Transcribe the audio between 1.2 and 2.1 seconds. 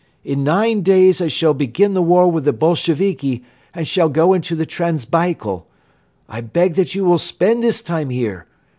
I shall begin the